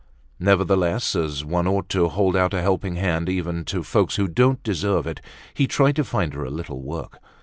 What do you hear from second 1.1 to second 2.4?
as one ought to hold